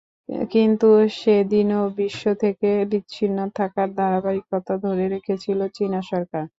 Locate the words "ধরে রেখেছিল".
4.85-5.59